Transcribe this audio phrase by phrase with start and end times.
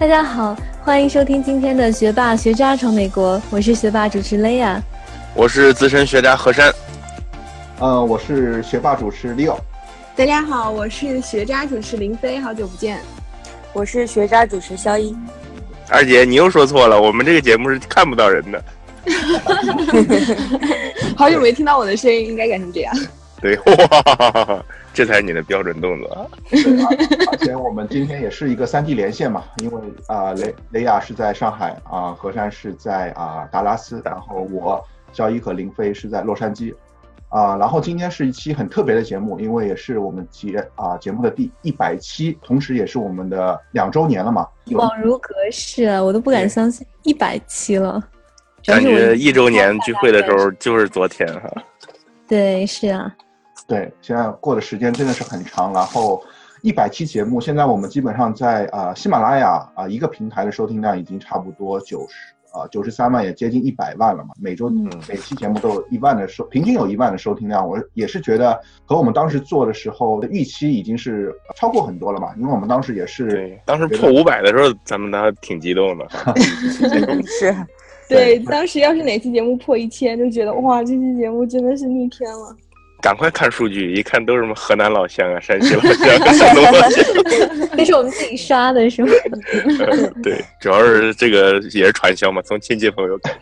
[0.00, 4.82] 大家好，欢迎收听今天的《学霸学渣闯美国》，我是学霸主持雷亚，
[5.34, 6.72] 我是资深学渣何山，
[7.80, 9.58] 呃，我是学霸主持 Leo。
[10.16, 12.98] 大家好，我是学渣主持林飞，好久不见。
[13.74, 15.14] 我是学渣主持肖一。
[15.90, 18.64] 二姐，你又说错了，我们这个节目是看不到人的。
[21.14, 22.96] 好久没听到我的声音，应该改成这样。
[23.40, 26.30] 对，哇，这才是你的标准动作。
[27.30, 36.74] 而且我们今天也是一个三 D 连线嘛，因为啊，雷雷亚是在上海啊，何山是在啊达拉斯，然后我肖一和林飞是在洛杉矶
[37.30, 37.56] 啊。
[37.56, 44.46] 然后今天是一期很特别的节目，因为也是我们节啊节目的第一百期，同时也是我们的两周年了嘛。
[44.66, 48.02] 恍如隔世，啊，我都不敢相信一百期了。
[48.66, 51.50] 感觉一周年聚会的时候就是昨天哈。
[52.28, 53.10] 对，是啊。
[53.70, 55.72] 对，现在过的时间真的是很长。
[55.72, 56.20] 然后
[56.60, 64.30] 一百期节目，现在我们基本上在啊喜马拉雅啊一个平台的收听量已经差不多九十啊九十三万，也接近一百万了嘛。
[64.40, 67.64] 每周嗯每期节目都有一万的收，平均有一万的收听量。
[67.64, 72.34] 我也是觉得和我们当时做的时候的预期已经是超过很多了嘛。
[72.36, 76.08] 因为我们当时也是，对，当时破五百的时候，咱们还挺激动的。
[77.24, 77.54] 是，
[78.08, 82.56] 对，当时要是哪期节目破一千，就觉得哇，这期节目真的是逆天了。
[83.00, 87.04] 赶快看数据，一看都是什么河南老乡啊、山西老乡、山东老乡，
[87.76, 89.10] 那是我们自己刷的，是吗？
[90.22, 93.38] 对，主要是这个也是传销嘛，从亲戚朋友开始。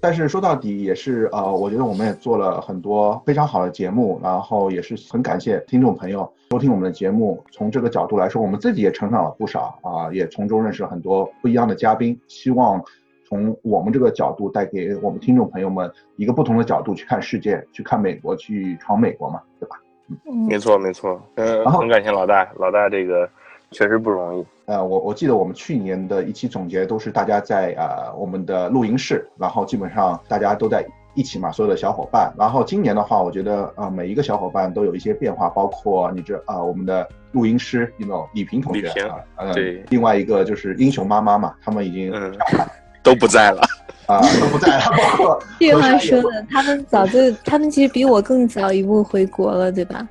[0.00, 7.44] 但是说到底也是呃，我觉得我们也做了很多非常好的节目，然后也是很感谢听众朋友收听我们的节目。
[7.52, 12.18] 从这个角度来说，我们自己也成长了不少啊，也从中认识了很多不一样的嘉宾。
[12.26, 12.82] 希望。
[13.28, 19.76] 从我们这个角度带给我们听众朋友们一个不同的角度去看世界，去看美国，去闯美国嘛，对吧？
[20.24, 21.20] 嗯，没错没错。
[21.34, 23.28] 嗯，很感谢老大，老大这个
[23.70, 24.46] 确实不容易。
[24.64, 32.32] 呃，我我记得我们去年的一期总结都是大家在呃我们的录音室，然后基本上大家都在一起嘛，所有的小伙伴。
[32.38, 38.88] 然后今年的话，我觉得呃每一个小伙伴都有一些变化，包括你这啊我们的录音师，you know 李平同学
[39.36, 42.66] 啊，对，另外一个就是英雄妈妈嘛，他们已经上海。
[43.08, 43.62] 都不在了
[44.06, 44.84] 啊，都不在了。
[44.96, 50.06] 包括这话说的，他们早就，他们其实比我更早一步回国了，对吧？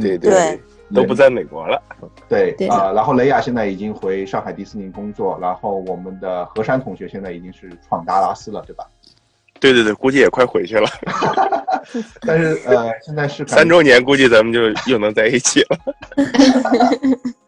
[0.00, 0.60] 对对，
[0.94, 1.80] 都不在美国了。
[2.28, 8.84] 对啊，然后雷亚现在已经回上海迪士尼工作，然后我们的何山同学现在已经是闯达拉斯了，对吧？
[9.58, 10.88] 对对对，估计也快回去了。
[12.26, 15.78] 但是呃，现在是 三周年，估计咱们就又能在一起了。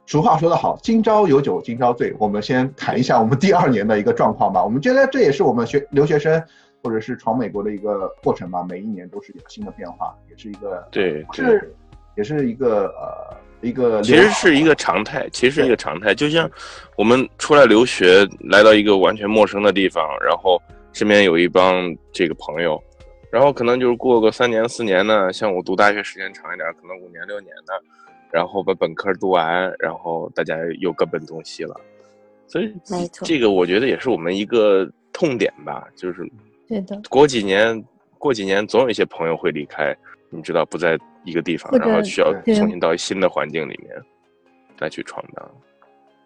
[0.08, 2.16] 俗话说得好，今朝有酒今朝醉。
[2.18, 4.64] 我们先谈一下我们第二年的一个状况吧。
[4.64, 6.42] 我们觉得这也是我们学留学生
[6.82, 8.64] 或者是闯美国的一个过程吧。
[8.66, 11.74] 每一年都是有新的变化，也是一个对，是
[12.16, 14.00] 也是一个呃一个。
[14.00, 16.14] 其实是一个常态，其实是一个常态。
[16.14, 16.50] 就像
[16.96, 20.58] 我们出来留学，来到一个完全陌生的地方，然后
[20.94, 22.82] 身边有一帮这个朋友，
[23.30, 25.30] 然后可能就是过个三年四年呢。
[25.30, 27.74] 像我读大学时间长一点，可能五年六年的。
[28.30, 31.74] 然后把本科读完，然后大家又各奔东西了，
[32.46, 32.72] 所以
[33.24, 36.30] 这个我觉得也是我们一个痛点吧，就是
[36.68, 37.00] 对的。
[37.08, 37.82] 过几年，
[38.18, 39.96] 过几年总有一些朋友会离开，
[40.30, 43.90] 你知道不在一个地方，然后需要重新到新的环境里面
[44.78, 45.50] 再去闯荡。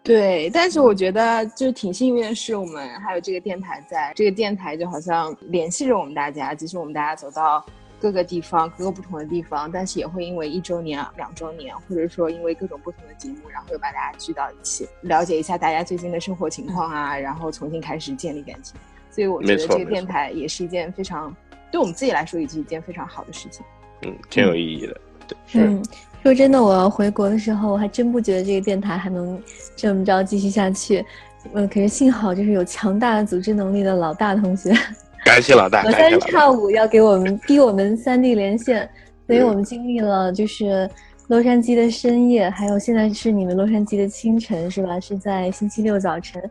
[0.03, 7.65] 对，但是我觉得就是挺幸运的是，我们还有这个电台在，这个电台就好像联系着我们大家，即使我们大家走到。
[8.03, 18.75] 各个地方，各个不同的地方，但是也会因为一周年、两周年，或者说因为各种不同的节目，然后又把大家聚到一起，了解一下大家最近的生活情况啊，然后重新开始建立感情。
[19.09, 21.33] 所以我觉得这个电台也是一件非常，
[21.71, 23.65] 对我们自己来说也是一件非常好的事情。
[24.01, 25.01] 嗯，挺有意义的。
[25.25, 25.81] 对嗯，
[26.21, 29.41] 说真的，我要回国的时候，我还真不觉得这个电台还能
[29.77, 31.05] 这么着继续下去。
[31.53, 34.75] 嗯，可是幸好就是有强大的组织能力的老大同学。
[35.25, 38.87] 感谢老大，隔三差五要给我们逼我们三 D 连线，
[39.25, 40.89] 所以我们经历了就是
[41.27, 44.99] 洛杉矶的深夜，还有现在是你们洛杉矶的清晨，是吧？
[44.99, 46.41] 是在星期六早晨，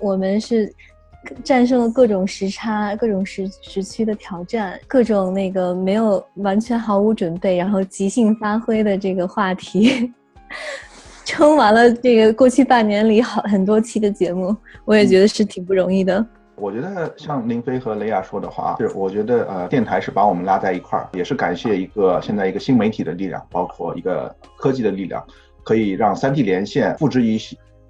[0.00, 0.72] 我们是
[1.44, 10.10] 战胜了各种时差、各种时时区的挑战，各种那个没有完全毫无准备，然后即兴发挥的这个话题，
[11.26, 16.24] 撑完了这个过去半年里好很多期的节目，我也觉得是挺不容易的。
[16.60, 25.24] 我觉得像林飞和雷亚说的话，是我觉得呃，电台是把我们拉在一块儿，也是感谢一个现在一个新媒体的力量，包括一个科技的力量，
[25.64, 27.38] 可以让三 D 连线付之于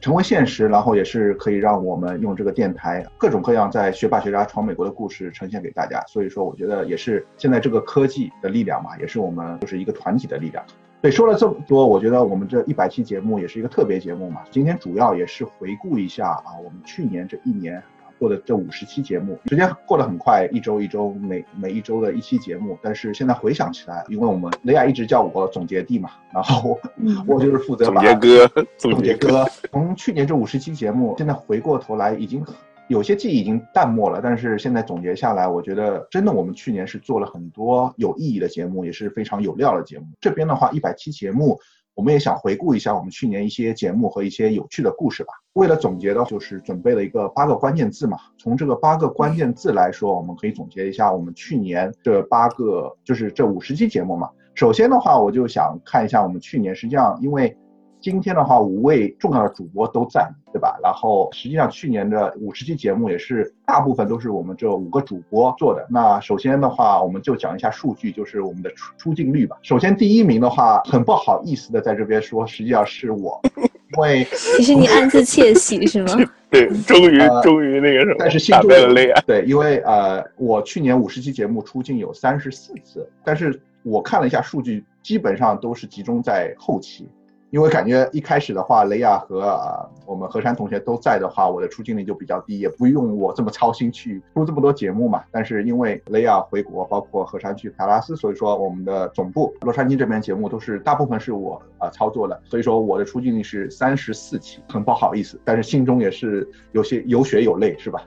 [0.00, 6.00] 成为现实，然后也是可以让我们用这个电台各种各样在学霸学渣闯美国的故事呈现给大家。
[6.06, 10.64] 所以说，我觉得也是现在这个科技的力量嘛，也是我们就是一个团体的力量。
[11.02, 14.42] 对，说了这么多，我觉得我们这一百期节目也是一个特别节目嘛。
[14.50, 17.82] 今天主要也是回顾一下啊，我们去年这一年
[18.20, 22.78] 做的这五十期节目，时间过得很快，一周一周，每每一周的一期节目。
[22.82, 26.78] 但是现在回想起来，因为我们雷亚一直叫我总结帝嘛，然后
[27.26, 29.46] 我就是负责总结哥，总结哥。
[29.72, 32.44] 从去年这五十期节目，现在回过头来已经。
[32.88, 40.06] 有些记忆已经淡漠了，但是现在总结下来，我觉得真的我们去年是做了很多有意义的节目，也是非常有料的节目。
[40.20, 41.56] 这边的话，一百期节目，
[41.94, 45.32] 我们也想回顾一下我们去年一些节目和一些有趣的故事吧。
[45.54, 48.18] 为了总结的，就是准备了一个八个关键字嘛。
[48.38, 54.28] 从这个八个关键字来说，我们可以总结一下我们去年这八个，就是这五十期节目嘛。
[54.54, 57.56] 首先的话，我就想看一下我们去年，实际上因为。
[58.00, 60.78] 今天的话，五位重要的主播都在，对吧？
[60.82, 65.86] 然后实际上去年的五十期节目也是大部分都是我们这五个主播做的。
[65.90, 69.58] 那首先的话，我们就讲一下数据，就是我们的出出镜率吧。
[69.62, 76.16] 首先第一名的话，很不好意思的在这边说，实际上是我，因为其实你暗自窃喜是吗？
[76.48, 79.22] 对，终于终于那个什么， 但是心中了泪啊。
[79.26, 87.06] 对，因为呃，我去年五十期节目出镜有三十四次，但是我看了一下数据，基本上都是集中在后期。
[87.50, 95.22] 因为感觉一开始的话，雷亚和呃我们何山同学都在的话，我的出镜率就比较低，也不用我这么操心去出这么多节目嘛。
[95.32, 108.00] 但是因为雷亚回国，包括何山去达拉斯，所以说我们的总部洛杉矶这边节目都是大部分是我啊操作的，所以说我的出镜率是三十四期，很不好意思，但是心中也是有些有血有泪，是吧？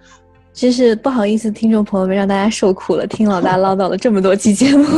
[0.53, 4.85] 真是不好意思，听众朋友们让大家受苦了，听老大唠叨了这么多期节目。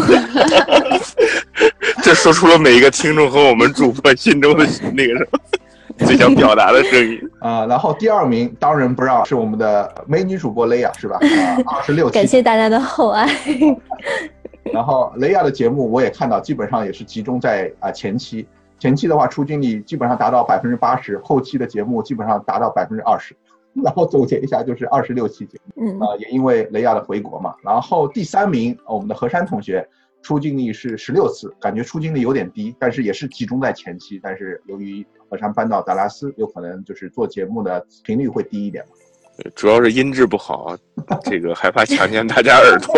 [2.05, 4.63] 这说出了每一个听众和我们主播心中的
[4.93, 5.39] 那个什么
[6.05, 7.65] 最想表达的声音 啊。
[7.65, 11.17] 然后第二名当仁不让是我们的美女主播雷亚，是吧？
[11.65, 12.13] 二十六期。
[12.13, 13.27] 感谢大家的厚爱。
[14.71, 18.47] 然后雷亚的节目我也看到，基本上也是集中在啊前期，
[18.77, 23.35] 前期的话出镜率基本上达到百分之八十，后期的节目基本上达到百分之二十。
[23.83, 27.55] 然后总结一下就是二十六期节目，嗯啊，也因为雷亚的回国嘛。
[27.63, 29.83] 然后第三名我们的何山同学。
[30.25, 34.19] 出镜率是十六次，感觉出镜率有点低，但是也是集中在前期。
[34.23, 38.91] 但是由于和尚搬到达拉斯，有可能就是做节目的频率会低一点嘛。
[39.53, 40.75] 主要是音质不好，
[41.25, 42.95] 这个害怕强奸大家耳朵，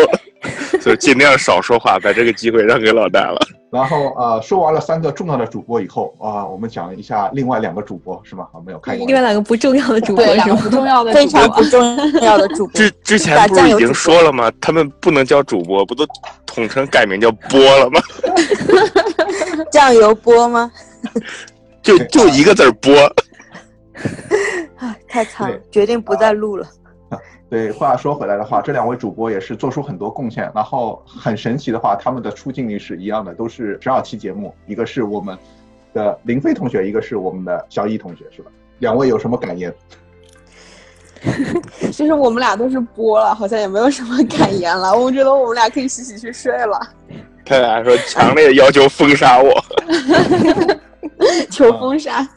[0.88, 3.38] 所以尽量少说话，把这个机会让给老大了。
[3.70, 8.46] 然后呃，说完了三个重要的主播以后啊，我们讲一下另外两个主播是吗？
[8.50, 9.06] 好，没有看过。
[9.06, 11.78] 另外两个不重要的主播，两个不重要的，非常不重
[12.22, 12.72] 要的主播。
[12.72, 14.50] 之之前不是已经说了吗？
[14.62, 16.06] 他们不能叫主播，不都
[16.46, 18.00] 统称改名叫播了吗？
[19.70, 20.72] 酱油播吗？
[21.84, 22.94] 就就一个字儿播。
[24.78, 26.66] 啊，太惨了，决定不再录了。
[27.50, 30.52] 对，话说回来的话，这两位主播也是做出很多贡献。
[30.54, 34.54] 然后很神奇的话，他们的出镜率是一样的，都是十二期节目。
[34.66, 35.36] 一个是我们
[35.94, 38.50] 的林飞同学，一个是我们的小易同学，是吧？
[38.80, 39.74] 两位有什么感言？
[41.90, 44.96] 其实我们俩都是播了，好像也没有什么感言了。
[44.96, 46.78] 我觉得我们俩可以洗洗去睡了。
[47.44, 49.64] 他俩说强烈要求封杀我，
[51.50, 52.28] 求封杀。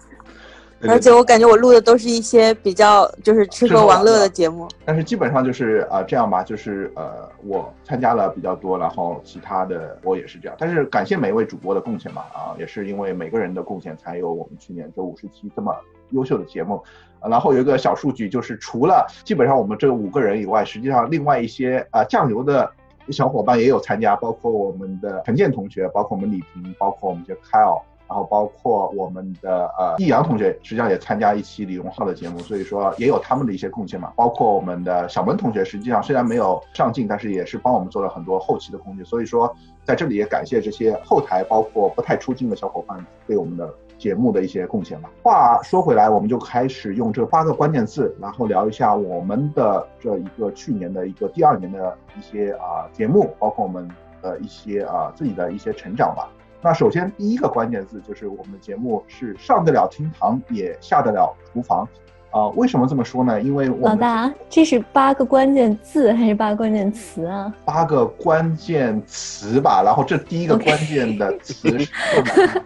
[0.88, 10.56] 而且我感觉我录的都是一些比较就是吃喝玩乐的节目，但是基本上就是啊这样吧，就是呃我参加了比较多，然后其他的我也是这样。
[10.60, 15.76] 但是感谢每一位主播的贡献吧，啊也是因为每个人的贡献才有我们去年这五十期这么
[16.10, 16.82] 优秀的节目。
[17.30, 22.68] 然后有一个小数据，就是除了基本上我们这五个人以外，实际上另外一些啊酱油的
[23.10, 27.80] 小伙伴也有参加，包括我们的陈建同学，包括我们李平，包括我们这 Kyle。
[28.12, 34.12] 然后包括我们的呃易阳同学，实际上也参加一期李荣浩的节目，所以说也有他们的一些贡献嘛。
[34.18, 39.06] 包括我们的小文同学，实际上虽然没有上镜，但是也是帮我们做了很多后期的工作。
[39.06, 45.10] 所以说在这里也感谢这些后台包括不太出镜的小伙伴对我们的节目的一些贡献吧。
[45.24, 53.90] 话说回来，我们就开始用这八个关键字，然后聊一下我们的这一个去年的一个第二年的一些啊节目，包括我们
[54.22, 56.30] 的一些啊自己的一些成长吧。
[56.64, 61.88] 那首先第一个关键字就是我们的节目是上得了厅堂，也下得了厨房，
[62.30, 63.42] 啊，为什么这么说呢？
[63.42, 67.52] 因为老大，这是八个关键字还是八个关键词啊？
[67.66, 71.92] 八个关键词吧，然后这第一个关键的 词是。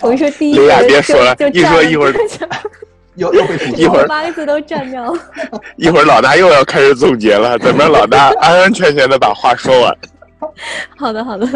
[0.00, 2.14] 我跟你说，第一个别说了，一说一会儿
[3.16, 5.18] 又又被一会儿 八个字都占掉了。
[5.76, 9.96] 一会儿老大又要开始总结了，咱们老大安安全全的把话说完。
[10.96, 11.48] 好的，好的。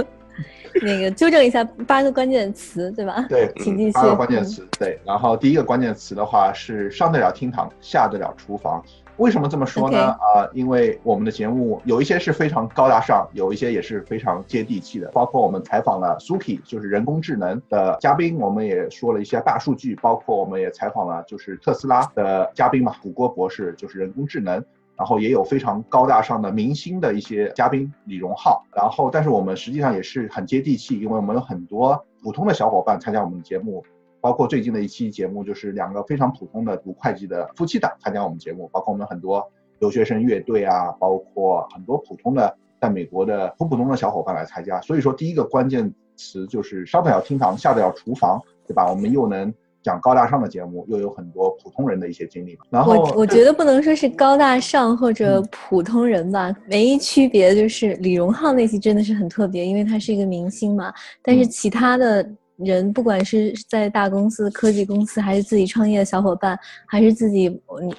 [0.82, 3.26] 那个纠正一下八个关键词，对吧？
[3.28, 3.92] 对， 请继续。
[3.92, 4.98] 八个关键词，对。
[5.04, 8.82] 然后第一个关键词的话是上得了厅堂，下得了厨房。
[9.16, 10.10] 为什么这么说呢？
[10.10, 15.08] 啊，因为我们的节目有一些是非常高大上，有一些也是非常接地气的。
[15.08, 19.96] 包括我们采访了 Suki，就是人工智能的嘉宾，我们也说了一些大数据。
[19.96, 24.64] 包括我们也采访了就是特斯拉的嘉宾嘛，谷歌博士，就是人工智能。
[24.98, 28.64] 然后也有非常高大上的明星的一些嘉宾，李荣浩。
[28.74, 33.84] 然后，但是我们实际上也是很接地气，因为我们有很多普通的小伙伴参加我们的节目。
[34.20, 44.80] 包括最近的一期节目，就是两个非常普通的读会计的夫妻档参加我们节目，包括我们很多留学生乐队啊，包括很多普通的在美国的普普通的小伙伴来参加。
[44.80, 48.90] 所以说，第一个关键词就是上得了厅堂，下得了厨房，对吧？
[48.90, 52.58] 我们又能讲高大上的节目，又有很多普通人的一些经历。
[52.70, 60.92] 然后我我觉得不能说是高大上或者普通人吧，唯一区别就是李荣浩那期真的是很特别，因为他是一个明星嘛。
[61.22, 62.28] 但是其他的。
[62.58, 66.58] 人不管是在大公司、科技公司，还是自己创业的小伙伴，
[66.88, 67.56] 还是自己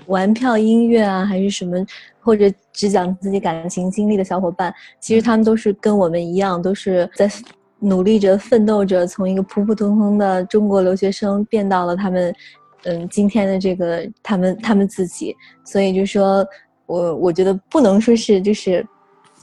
[0.08, 1.78] 玩票音乐啊，还是什么，
[2.20, 7.26] 或者只讲自己感情经历的小伙伴，其实他们都是跟我们一样，都是在
[7.80, 12.36] 努力着、奋斗着，从一个普普通通的中国留学生变到了他们，
[12.84, 15.36] 嗯，今天的这个他们他们自己。
[15.64, 16.46] 所以就说，
[16.86, 18.86] 我我觉得不能说是就是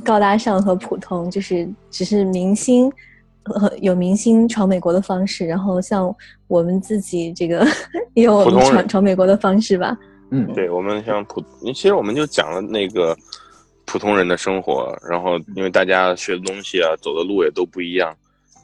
[0.04, 2.92] 高大上和普通，就是只是明星。
[3.80, 6.12] 有明星闯美国的方式，然后像
[6.48, 7.64] 我们自己这个
[8.14, 9.96] 也 有我们闯闯美国的方式吧。
[10.32, 13.16] 嗯，对，我们像普，其实我们就讲了那个
[13.84, 18.12] 普通人的生活，然后因为大家学的东西啊，走的路也都不一样，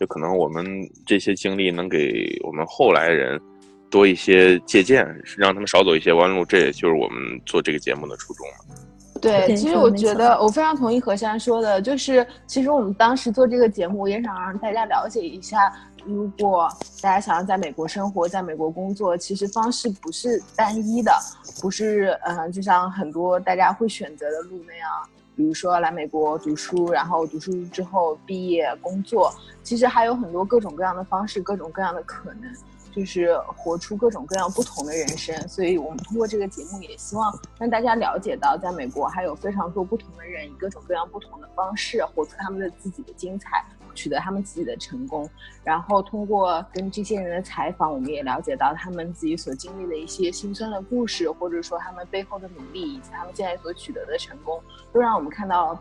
[0.02, 0.66] 就可能我们
[1.06, 3.40] 这些经历能给我们后来人
[3.88, 5.06] 多一些借鉴，
[5.38, 8.75] 让他们少走一些弯路，这也就是我们做这个节目的初衷嘛。
[9.21, 15.73] 对，其实我觉得我非常同意何山说的，就是其实我们当时做这个节目，也想让大家了解一下，
[16.04, 16.68] 如果
[17.00, 21.12] 大家想要在美国生活，在美国工作，其实方式不是单一的，
[21.61, 24.90] 不是嗯，就像很多大家会选择的路那样，
[25.34, 32.52] 比如说来美国读书，然后读书之后毕业工作，其实还有很多各种各样的方式，各种各样的可能。
[32.94, 45.28] 就是活出各种各样不同的人生，所以我们通过这个节目也希望让大家了解到，在美国还有非常多不同的人，以各种各样不同的方式活出他们的自己的精彩，取得他们自己的成功。
[45.64, 55.78] 然后通过跟这些人的采访，我们也了解到他们自己所经历的一些心酸的故事，或者说他们背后的努力，以及他们现在所取得的成功，都让我们看到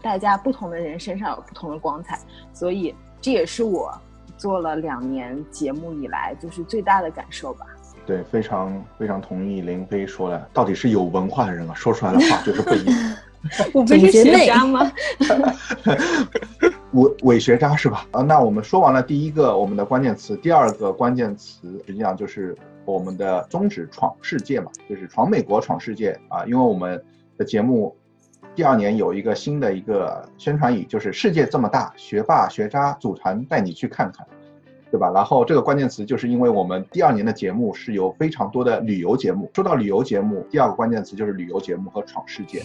[0.00, 2.18] 大家不同的人身上有不同的光彩。
[2.54, 3.92] 所以这也是我。
[4.36, 7.66] 做了两年节目以来，就是最大的感受吧。
[8.04, 13.16] 对，非常非常同意林飞说的，到底是有文化的人啊，说出来的话就是不一样。
[13.74, 14.92] 我不是学渣吗？
[16.92, 18.06] 伪伪学渣是吧？
[18.12, 26.44] 啊，那我们说完了第一个我们的关键词，第二个关键词实际上就是我们的宗旨——闯世界嘛，就是闯美国、闯世界啊。
[26.46, 27.02] 因为我们
[27.36, 27.96] 的节目。
[28.56, 34.26] 第二年有一个新的一个宣传语，就是世界这么大，学霸学渣组团带你去看看，
[34.90, 35.10] 对吧？
[35.14, 39.50] 然后这个关键词就是因为我们第二年的节目是有非常多的旅游节目。
[39.54, 42.62] 说到旅游节目，第二个关键词就是旅游节目和闯世界。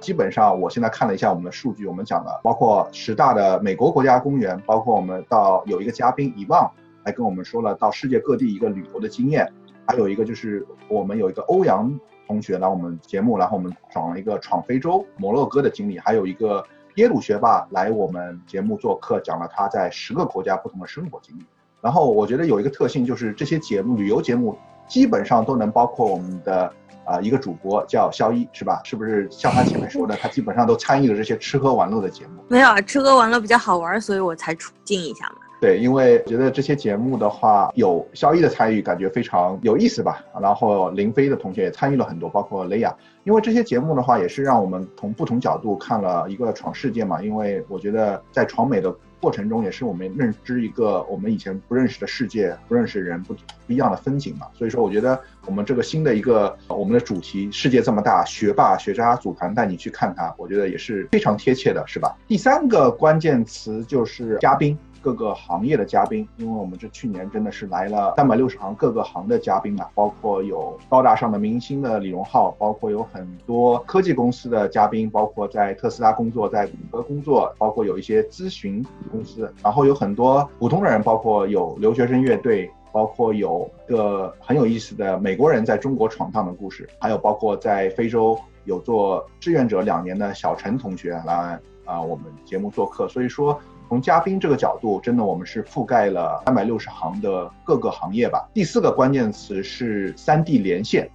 [0.00, 6.70] 基本上我现在看了一下我们的数据，我们讲了包括十大的美国国家公园，包括我们到有一个嘉宾遗忘
[7.06, 9.50] 来跟我们说了到世界各地一个旅游的经验，
[9.86, 11.98] 还有一个就是我们有一个欧阳。
[12.32, 21.44] 同学来我们节目，然后我们讲了一个闯非洲摩洛哥的经历，还有一个耶鲁学霸来我们节目做客，讲了他在十个国家不同的生活经历。
[21.82, 24.56] 然后我觉得有一个特性，就是这些节目旅游节目
[24.88, 26.72] 基本上都能包括我们的
[27.04, 28.80] 啊一个主播叫肖一，是吧？
[28.82, 32.42] 是不是像他前面说的，他基本上都参与了这些吃喝玩乐的节目？
[32.48, 35.36] 没有啊，吃喝玩乐比较好玩，所以我才出镜一下嘛。
[35.62, 40.20] 对，因为觉得这些节目的话有肖一的参与，感觉非常有意思吧。
[40.40, 42.92] 然后林飞的同学也参与了很多，包括雷亚。
[43.22, 47.22] 因为这些节目的话，也是让我们从不同角度看了一个闯世界嘛。
[47.22, 53.32] 因为我觉得在闯美的过程中，也是我们认知一个我们以前不认识的世界，不认识人，不
[53.64, 54.48] 不一样的风景嘛。
[54.54, 55.16] 所以说，我觉得
[55.46, 62.16] 我们这个新的一个我们的主题“世界这么大，学霸学渣组团带你去看它”，我觉得也是非常贴切的，是吧？
[62.26, 64.76] 第三个关键词就是嘉宾。
[65.02, 93.58] 各个行业的嘉宾，因为我们这去年真的是来了三百六十行各个行的嘉宾嘛，包括有高大上的明星的李荣浩，包括有很多科技公司的嘉宾，包括在特斯拉工作，在谷歌工作，包括有一些咨询公司，然后有很多普通的人，包括有留学生乐队，包括有个很有意思的美国人在中国闯荡的故事，还有包括在非洲有做志愿者两年的小陈同学来啊我们节目做客，所以说。
[93.92, 98.48] 从嘉宾这个角度，真的我们是覆盖了三百六十行的各个行业吧。
[98.54, 101.06] 第四个关键词是三 D 连线。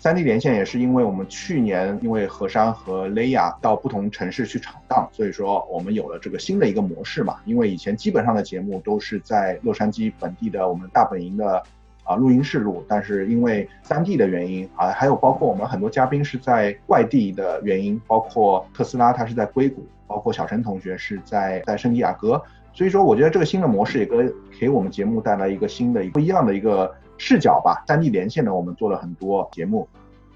[0.00, 7.36] 三 D 连线也是因为我们去年因为何山和雷亚到不同城市去闯荡，所以说我们有了这个新的一个模式嘛。
[7.44, 11.62] 因为以前基本上的节目都是在洛杉矶本地的我们大本营的
[12.02, 22.42] 啊录音室录，但是因为三 D 的原因啊，还有包括我们很多嘉宾是在外地的原因，包括特斯拉它是在硅谷，包括小陈同学是在在圣地亚哥，
[22.72, 26.94] 所以说我觉得这个新的模式也给给我们节目带来一个新的不一样的一个。
[27.16, 29.88] 视角吧，三 D 连线呢，我们做了很多节目，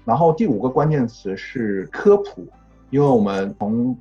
[0.05, 2.47] 然后第五个关键词是科普，
[2.89, 3.95] 因为我们从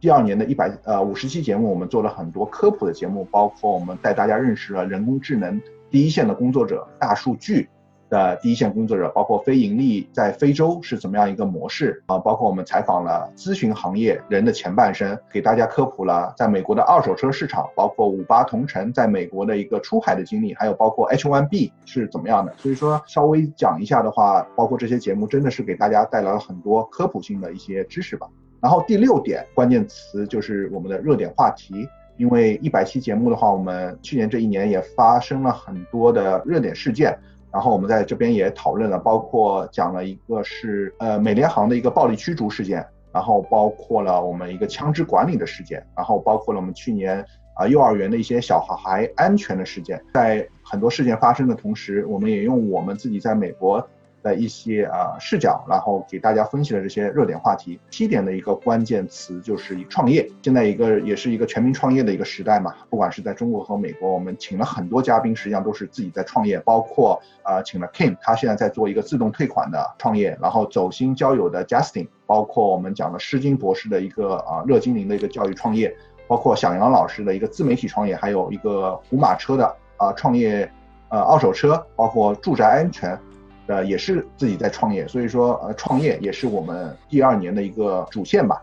[0.00, 5.62] 第二年的一百呃五十期节目，我们做了很多科普的节目，包括我们带大家认识了人工智能
[5.92, 7.68] 第一线的工作者、大数据。
[8.14, 12.16] 的第一线工作者，包括非盈利在非洲是怎么样一个模式啊？
[12.16, 22.54] 包括我们采访了咨询行业人的前半生，给大家科普了在美国的二手车市场，包括五八同城在美国的一个出海的经历，还有包括 H1B 是怎么样的。
[22.56, 28.28] 所以说稍微讲一下的话，包括这些节目真的是给大家带来了很多科普性的一些知识吧。
[28.60, 37.18] 然后第六点关键词就是我们的热点话题，因为一百期节目的话，我们去年这一年也发生了很多的热点事件。
[37.54, 50.02] 然后我们在这边也讨论了，包括讲了一个是呃美联航的一个暴力驱逐事件，然后包括了我们一个枪支管理的事件，然后包括了我们去年啊幼儿园的一些小孩安全的事件。
[50.14, 53.88] 在很多事件发生的同时，我们也用我们自己在美国。
[54.24, 57.78] 的一些啊视角，然后给大家分析了这些热点话题。
[57.90, 60.28] 七点的一个关键词就是创业。
[60.42, 75.94] 现在一个也是一个全民创业的一个时代嘛，不管是在中国和美国，我们请了很多嘉宾，实际上都是自己在创业，包括啊请了 Kim，他现在在做一个自动退款的创业，然后走心交友的 Justin，包括我们讲的诗经博士的一个啊热精灵的一个教育创业，
[76.26, 80.66] 包括小杨老师的一个自媒体创业，还有一个虎马车的啊创业，
[81.10, 83.18] 呃二手车，包括住宅安全。
[83.66, 88.60] 呃，也是自己在创业，所以说呃，创业也是我们第二年的一个主线吧。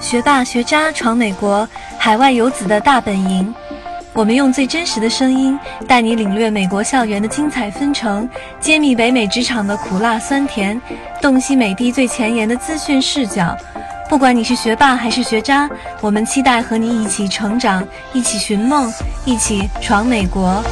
[0.00, 3.52] 学霸学渣闯美国，海外游子的大本营，
[4.12, 8.28] 我们用最真实的声音带你领略美国校园的精彩纷呈，
[8.60, 10.80] 揭秘北美职场的苦辣酸甜，
[11.20, 13.56] 洞悉美的最前沿的资讯视角。
[14.08, 15.68] 不管你是学霸还是学渣，
[16.00, 18.90] 我们期待和你一起成长，一起寻梦，
[19.26, 20.62] 一起闯美国。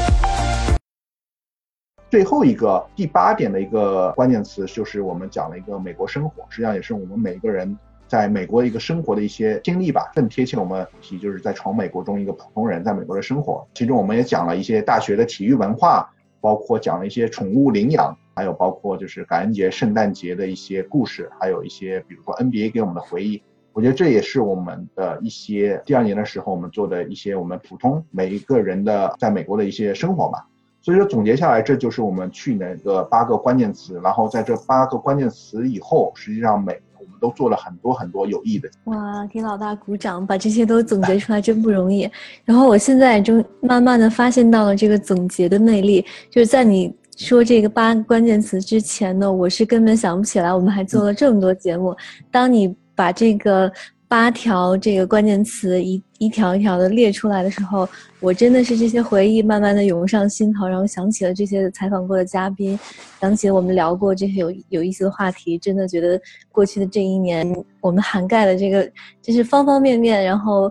[2.09, 13.67] 最后一个第八点的一个关键词就是我们讲了一个美国生活，实际上也是我们每个人在美国一个生活的一些经历吧，更贴切我们题就是在闯美国中一个普通人在美国的生活。
[13.75, 16.09] 其中我们也讲了一些大学的体育文化，
[16.41, 23.43] 包括讲了一些宠物领养，还有包括就是感恩节、圣诞节的一些故事，还有一些比如说 NBA 给我们的回忆。
[23.73, 30.47] 我觉得这也是我们的一些第二年的时候我们做的一些我们普通每一个人的在美国的一些生活吧。
[30.87, 34.01] 所以说总结下来，这就是我们去年的八个关键词。
[34.05, 38.71] 然后在这八个关键词以后，实际上每我们都做了很多很多有益的。
[38.85, 42.09] 哇，给老大鼓掌，把这些都总结出来真不容易。
[42.45, 51.97] 然后我现在就慢慢的发现到了这个总结的魅力，就是在你说这个八个关键词之前呢，我是根本想不起来我们还做了这么多节目。
[52.31, 53.73] 当你把这个。
[54.09, 57.89] 八条这个关键词一一条一条的列出来的时候，
[58.21, 62.79] 我真的是这些回忆慢慢的涌上心头，然后想起了这些采访过的嘉宾，
[63.21, 66.21] 想起了我们聊过这些有有意思的话题，真的觉得
[66.53, 67.47] 过去的这一年
[67.81, 68.89] 我们涵盖了这个
[69.21, 70.71] 就是方方面面，然后。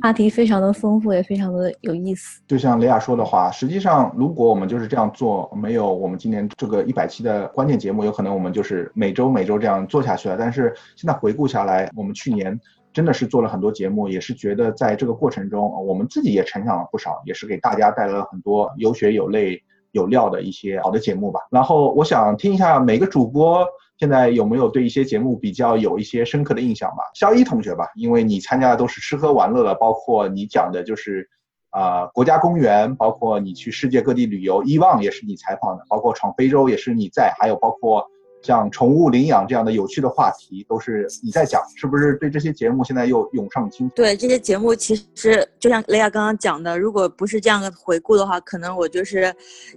[0.00, 2.40] 话题非常的丰富，也非常的有意思。
[2.46, 10.36] 就像雷亚说的话，实际上如果我们就是这样做，没有我们今年这个一百期的关键节目，有可能我们就是每周每周这样做下去了。
[10.36, 12.58] 但是现在回顾下来，我们去年
[12.92, 21.40] 真的是做了很多节目，也是觉得在这个过程中，我们自己也成长了不少，也是给大家带来了很多有血有泪有料的一些好的节目吧。
[21.50, 23.66] 然后我想听一下每个主播。
[23.98, 27.04] 现在有没有对一些节目比较有一些深刻的印象吧？
[27.14, 31.28] 肖一同学吧，因为你参加的都是吃喝玩乐的，包括你讲的就是，
[31.70, 38.04] 啊，国家公园，包括你去世界各地旅游，伊旺也是你采访的，包括闯非洲也是你在，还有包括
[38.42, 42.14] 像宠物领养这样的有趣的话题都是你在讲，是不是？
[42.16, 43.88] 对这些节目现在又涌上心？
[43.94, 49.34] 对这些节目，其实就像雷亚刚刚讲的，如果不是这样的回顾的话，可能我就是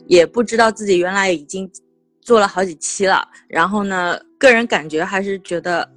[0.07, 1.69] 也不知道自己原来已经。
[2.21, 5.87] 做了好几期了，然后呢，个人感觉还是觉得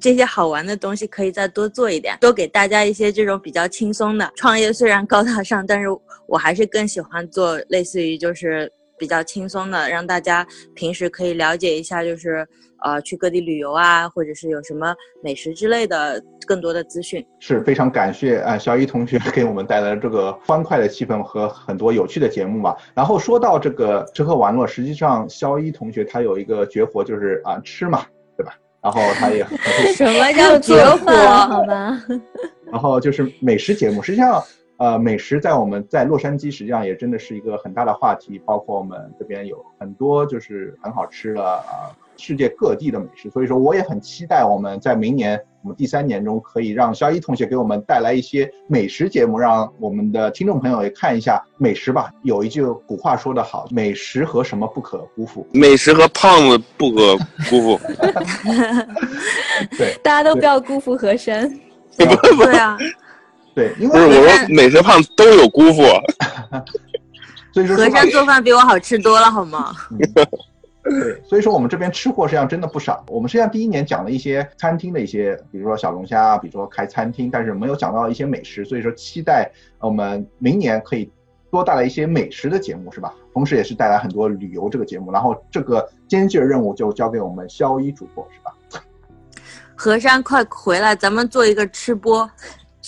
[0.00, 4.72] 这些好玩的东西可以再多做一点，多给大家一些这种比较轻松的创业。
[4.72, 5.86] 虽然高大上，但是
[6.26, 12.46] 我还是更喜欢做类似于就是比较轻松的，让大家平时可以了解一下，就是
[12.82, 17.24] 呃去各地旅游啊，或者是有什么美食之类的更多的资讯。
[17.38, 22.76] 是非常感谢啊，肖一同学给我们带来这个欢快的气氛和很多有趣的节目嘛。
[22.94, 28.04] 然后说到这个吃喝玩乐，实际上肖一同学他有一个绝活，就是啊吃嘛，
[28.36, 28.54] 对吧？
[28.82, 29.44] 然后他也
[29.94, 31.10] 什么叫绝活？
[31.46, 32.00] 好吧。
[32.70, 34.42] 然后就是美食节目，实际上。
[34.78, 43.28] 呃，美食在我们在洛杉矶实际上也真的是一个很大的话题，包括我们这边有很多就是很好吃的啊，世界各地的美食。
[43.28, 52.12] 所以说，我也很期待我们在明年我们第三年中可以让肖一同学给我们带来一些美食节目，让我们的听众朋友也看一下美食吧。
[52.22, 55.44] 有一句古话说得好，美食和什么不可辜负？
[55.52, 57.16] 美食和胖子不可
[57.50, 57.80] 辜负。
[59.76, 61.52] 对， 大家都不要辜负和珅。
[61.96, 62.78] 对啊。
[63.54, 65.82] 对，因为不是我说美食胖都有辜负，
[67.52, 69.74] 所以说和山做饭比我好吃多了，好吗？
[70.84, 73.04] 对，所以说我们这边吃货实际上真的不少。
[73.08, 78.64] 我们实际上第一年讲了一些餐厅的一些，比如说小龙虾，比如说开餐厅，但是没有讲到一些美食。
[78.64, 81.10] 所以说期待我们明年可以
[81.50, 83.12] 多带来一些美食的节目，是吧？
[83.34, 85.12] 同时也是带来很多旅游这个节目。
[85.12, 88.82] 然后这个艰巨的任务就交给我们肖一主播，是吧？
[89.76, 92.30] 河山快回来，咱们做一个吃播。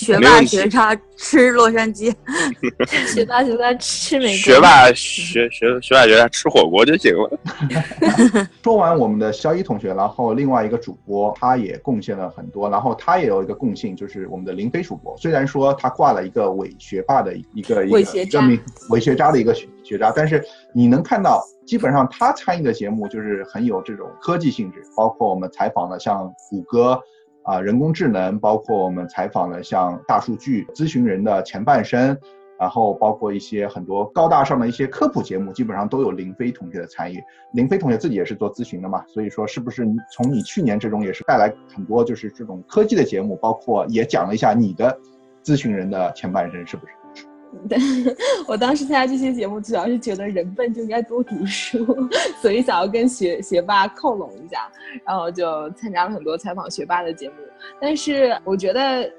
[0.01, 2.11] 学霸学渣吃洛杉矶，
[3.13, 8.49] 学霸学渣吃美国，学霸学学学霸学渣吃火锅就行了。
[8.65, 15.15] 说完我们的肖一同学，然后另外一个主播他也贡献了很多，然后他也有一个共性，就是我们的林飞主播。
[15.19, 18.59] 虽然说他挂了一个伪学霸的一个一个证明
[18.89, 20.43] 伪学渣的一个学学渣，但是
[20.75, 26.99] 你能看到，基本上他参与的节目就是很有这种科技性质，包括我们采访的像谷歌。
[27.43, 32.17] 啊，人工智能包括我们采访了像大数据咨询人的前半生，
[32.59, 37.19] 然后包括一些很多高大上的一些科普节目，基本上都有林飞同学的参与。
[37.55, 44.97] 林飞同学自己也是做咨询的嘛，所以说是不是从你去年这种也是带来很多就是这种科技的节目，包括也讲了一下你的
[45.43, 46.93] 咨询人的前半生，是不是？
[47.69, 47.79] 对，
[48.47, 51.85] 我当时参加这些节目，主要是觉得人笨就应该多读书，
[52.41, 54.71] 所以想要跟学学霸靠拢一下，
[55.05, 57.35] 然后就参加了很多采访学霸的节目。
[57.81, 59.11] 但是我觉得，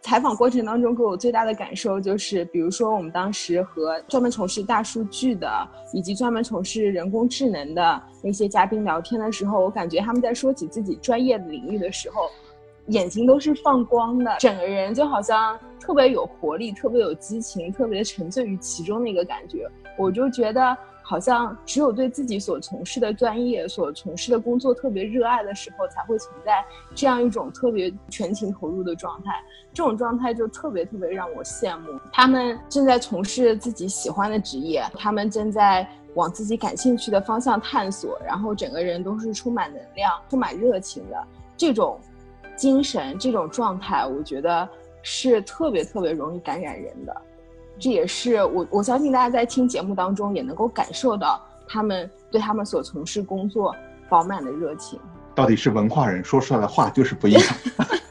[0.00, 5.46] 采访过程当中给我最大的感受就是，比如说我们当时和专门从事大数据的，
[5.92, 12.30] 以及专门从事人工智能的那些嘉宾聊天的时候，我感觉他们在说起自己专业的领域的时候。
[12.88, 19.66] 眼睛都是放光的，整个人就好像特别有活力，特别有激情，特别沉醉于其中的一个感觉。
[19.96, 29.42] 我就觉得，好像只有对自己所从事的专业、所从事的工作特别热爱的时候，才会存在这样一种特别全情投入的状态。
[29.72, 31.98] 这种状态就特别特别让我羡慕。
[32.12, 41.16] 他们正在从事自己喜欢的职业，他们正在往自己感兴趣的方向探索，然后整个人都是充满能量、充满热情的
[41.56, 41.98] 这种。
[42.56, 44.68] 精神这种状态，我觉得
[45.02, 47.14] 是特别特别容易感染人的，
[47.78, 53.74] 这也是我我相信大家在听节目当中也能够感受到他们对他们所从事工作
[54.08, 54.98] 饱满的热情。
[55.34, 57.42] 到底是文化人说出来的话就是不一样。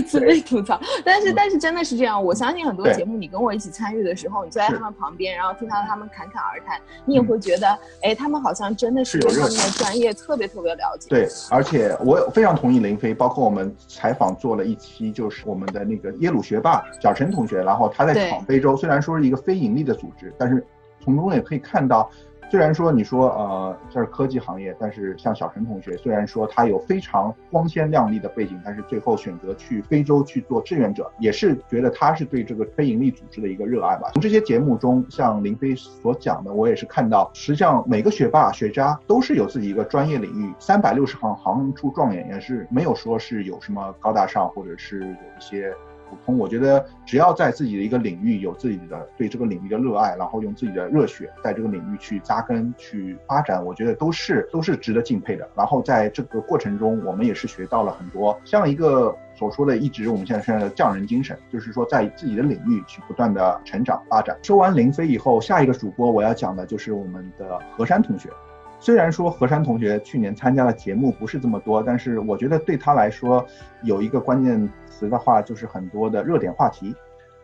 [0.00, 2.22] 自被吐槽，但是但是真的是这样。
[2.22, 11.08] 我相信很多节目，你跟我一起参与的时候，你坐在他们旁边，然后听到他们侃侃而谈，你也会觉得，哎，他们好像真的是对他们的专业特别特别了解。
[11.08, 20.64] 对，而且我非常同意林飞，包括我们采访做了一期，就是我们的那个耶鲁学霸小陈同学，然后他在闯非洲，虽然说是一个非盈利的组织，但是
[21.02, 22.10] 从中也可以看到。
[22.50, 34.10] 虽然说你说呃这是科技行业，但是像小陈同学，虽然说他有非常光鲜亮丽的背景，但是最后选择去非洲去做志愿者，也是觉得他是对这个非营利组织的一个热爱吧。
[34.14, 45.72] 从这些节目中，像林飞所讲的，我也是看到，实际上每个学霸学渣都是有自己一个专业领域，三百六十行行出状元，也是没有说是有什么高大上，或者是有一些。
[46.10, 55.48] 普通，我觉得只要在自己的一个领域有自己的对这个领域的热爱，然后用自己的热血在这个领域去扎根、去发展，我觉得都是都是值得敬佩的。
[55.54, 64.36] 然后在这个过程中，我们也是学到了很多，像一个所说的，一直我们现在说的匠人精神，就是说在自己的领域去不断的成长发展。
[64.42, 68.28] 说完林飞以后，下一个主播我要讲的就是我们的何山同学。
[68.80, 73.46] 虽然说何山同学去年参加的节目不是这么多，但是我觉得对他来说
[73.84, 74.68] 有一个关键。
[74.90, 76.94] 词的话就是很多的热点话题，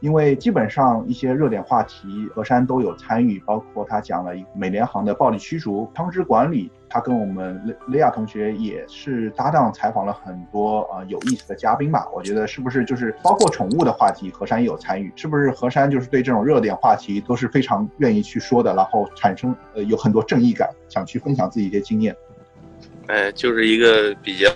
[0.01, 12.07] 因为基本上一些热点话题，何山都有参与，包括他讲了一美联航的暴力驱逐、汤汁管理，他跟我们雷雷亚同学也是搭档采访了很多呃有意思的嘉宾吧。
[12.15, 15.11] 我觉得是不是就是包括宠物的话题，何山也有参与？
[15.17, 22.15] 是不是何山就是对这种热点话题都是非常愿意去说的，然后产生呃有很多正义感，想去分享自己一些经验？
[23.09, 24.49] 哎，就是一个比较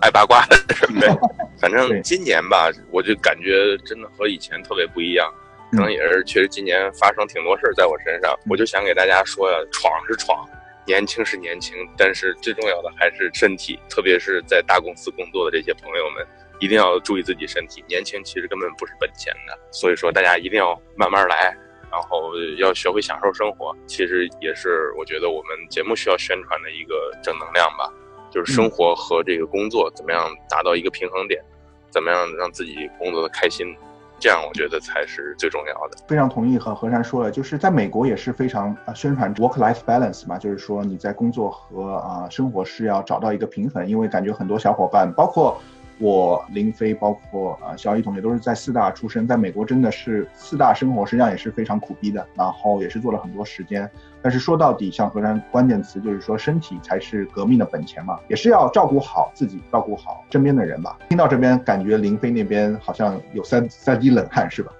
[0.00, 1.08] 爱八卦的人呗。
[1.60, 5.32] 反正今年吧，我就感觉真的和以前特别不一样。
[5.72, 8.34] 可能也是确实今年发生挺多事儿在我身上。
[8.48, 10.44] 我就想给大家说呀，闯是闯，
[10.84, 13.78] 年轻是年轻，但是最重要的还是身体。
[13.88, 16.26] 特别是在大公司工作的这些朋友们，
[16.58, 17.84] 一定要注意自己身体。
[17.86, 21.56] 年轻其实根本不是本钱的，所以说大家一定要慢慢来。
[21.90, 27.92] 然后要学会享受生活，其实也是我觉得我们节目需要宣传的一个正能量吧。
[28.30, 31.42] 就是生活和这个工作怎么样达到一个平衡点，
[31.90, 33.74] 怎么样让自己工作的开心，
[34.20, 35.98] 这样我觉得才是最重要的。
[36.06, 45.60] 非常同意和何山说了，就是在美国也是非常啊宣传 work-life balance 嘛，就是说你在工作和啊生活是要找到一个平衡，因为感觉很多小伙伴包括。
[46.00, 53.88] 我林飞，包括啊小易同学，都是在四大出生，在美国真的是四大生活实际上也是非常苦逼的，然后也是做了很多时间。
[54.22, 60.98] 但是说到底，像何山关键词就是说，身体才是革命的本钱嘛，也是要照顾好自己，照顾好身边的人吧。
[61.08, 64.72] 听到这边，感觉林飞那边好像有三三滴冷汗，是吧？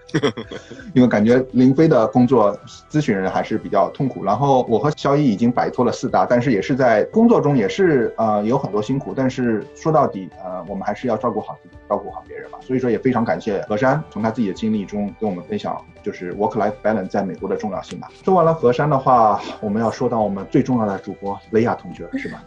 [0.95, 2.59] 因为感觉林飞的工作
[2.91, 4.25] 咨询人还是比较痛苦。
[4.25, 9.13] 然后我和肖一已经摆脱了四大，但是也是在工作中也是呃有很多辛苦。
[9.17, 12.59] 但是说到底，呃，我们还是要照顾好自己，照顾好别人吧。
[12.61, 18.09] 所以说也非常感谢何山从他自己的经历中跟我们分享，就是 work-life balance 在美国的重要性吧。
[18.25, 22.43] 说完了何山的话，我们要说到我们最重要的主播雷亚同学，是吧？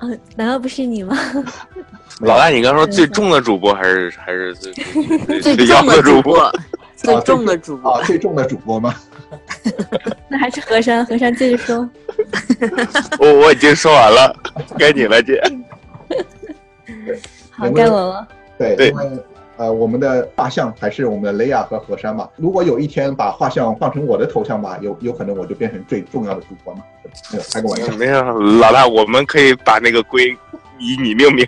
[0.00, 1.16] 啊，难道不是你吗？
[2.20, 4.74] 老大，你刚说最重的主播还是还是 最
[5.54, 6.50] 最重的主播？
[7.02, 8.94] 最重的主播啊，最重的主播吗？
[10.28, 11.88] 那还是和山，和山继续说。
[13.18, 14.34] 我我已经说完了，
[14.78, 15.40] 该你了，姐。
[17.50, 18.28] 好，该我了。
[18.58, 19.10] 对，因为
[19.56, 22.28] 呃，我们的画像还是我们的雷亚和何山嘛。
[22.36, 26.82] 如果有一天把画像换成我的头像吧，有有可能我就变成最重要的主播嘛？
[27.32, 27.92] 没有，开个玩笑。
[27.96, 30.36] 没有，老大，我们可以把那个龟
[30.78, 31.46] 以你命名。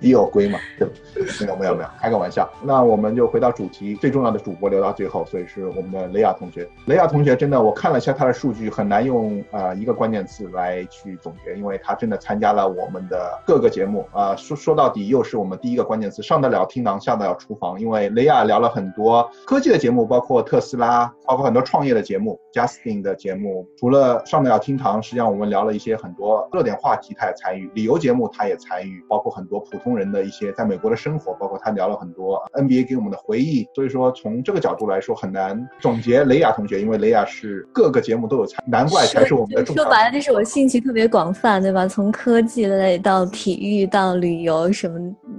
[0.00, 0.58] 也有龟嘛？
[0.78, 0.94] 对吧，
[1.40, 2.48] 没有没有没有，开个玩笑。
[2.62, 6.68] 那我们就回到主题，最重要的主播留到最后，所以是我们的雷亚同学。
[6.86, 14.36] 雷亚同学真的，我看了一下他的数据，很难用啊一个关键词来去总结，因为他真的参加了我们的各个节目啊。
[14.36, 17.80] 说说到底，又是我们第一个关键词，上得了厅堂，下得了厨房。
[17.80, 23.66] 因为雷亚聊了很多科技的节目，包括特斯拉，包括很多创业的节目，Justin 的节目。
[23.76, 29.86] 除了上得了厅堂，实际上我们聊了一些很多热点话题，他也参与；旅游节目他也参与，包括很多普通。
[29.96, 39.66] 人的一些在美国的生活，包括他聊了很多 NBA 给我们的回忆，所以说从这个角度来说很难总结雷亚同学，因为雷亚是各个节目都有参，难怪才是我们的。
[39.66, 41.86] 说白了就是我兴趣特别广泛，对吧？
[41.86, 44.98] 从科技类到体育到旅游，什么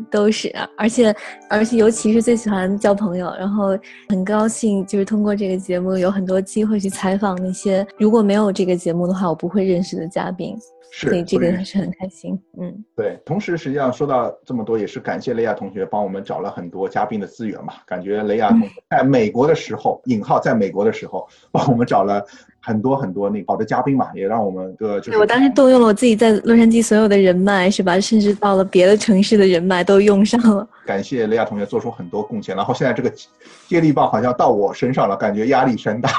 [0.09, 1.15] 都是，而且
[1.49, 3.77] 而且尤其是最喜欢交朋友，然后
[4.09, 10.57] 很高兴就是通过这个节目有很多机会去采访那些如果没有这个节目的话我不会认识的嘉宾。
[10.91, 13.19] 所以这个还是很开心，嗯，对。
[13.25, 17.73] 同时，实际上说到这么多，也是感谢雷亚同学帮我们找了很多嘉宾的资源嘛。
[17.85, 22.25] 感觉雷亚同学在美国的时候，引号在美国的时候，帮我们找了
[22.59, 25.17] 很多很多那好的嘉宾嘛，也让我们的就是。
[25.19, 27.99] 我当时动用了我自己在洛杉矶所有的人脉，是吧？
[27.99, 30.67] 甚至到了别的城市的人脉都用上了。
[30.85, 33.13] 感谢雷亚同学做出很多贡献，然后现在这个
[33.67, 36.09] 接力棒好像到我身上了，感觉压力山大，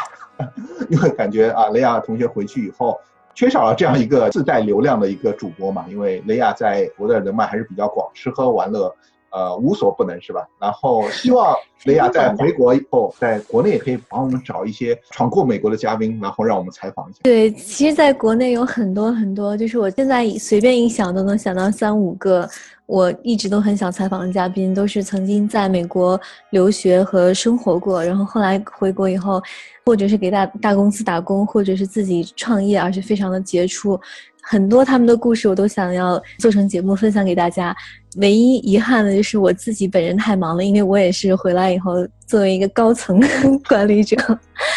[0.90, 2.96] 因为感觉啊，雷亚同学回去以后。
[3.38, 5.86] 缺少了这样一个自带流量的一个主播嘛？
[5.88, 8.92] 因为雷亚在国的人脉还是比较广，吃喝玩乐，
[9.30, 10.44] 呃，无所不能，是吧？
[10.58, 17.20] 然后希望雷亚在回国以后，在国内也可以帮我们找一些闯过美国的嘉宾，然后让我们采访一下。
[17.22, 22.44] 对，其实，在国内有很多很多，就是我现在随便一想都能想到三五个，
[22.88, 26.20] 我一直都很想采访的嘉宾，都是曾经在美国
[26.50, 29.40] 留学和生活过，然后后来回国以后。
[29.86, 33.98] 或者是给大大公司打工，或者是自己创业，而且非常的杰出，
[34.42, 37.74] 很多他们的故事我都想要做成节目分享给大家。
[38.18, 43.18] 唯一遗憾的就是我自己本人太忙了，因为我也是回来以后作为一个高层
[43.66, 44.14] 管理者，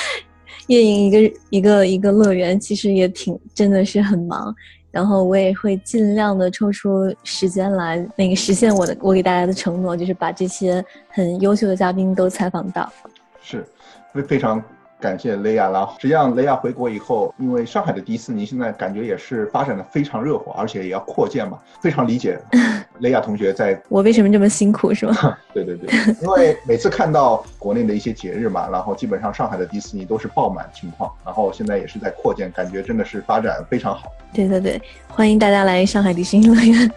[0.68, 4.56] 运营一个一个一个乐园，其实也挺真的是很忙。
[4.92, 12.92] 然后我也会尽量的抽出时间来那个实现我的我给大家的承诺，就是把这些很优秀的嘉宾都采访到。
[13.42, 13.66] 是，
[14.14, 14.62] 非非常。
[15.02, 15.90] 感谢雷亚啦。
[16.00, 22.40] 实际上，雷亚回国以后，因为上海的迪士尼现在感觉也是发展的非常热火，而且也要扩建嘛，非常理解
[23.00, 23.82] 雷亚同学在。
[23.90, 25.38] 我为什么这么辛苦是吗？
[25.54, 25.90] 对对对，
[26.22, 34.12] 因为每次看到国内的一些节日嘛，然后基本上上海的迪士尼都是爆满情况，然后现在也是在扩建，感觉真的是发展非常好。
[34.32, 36.92] 对对对，欢迎大家来上海迪士尼乐园。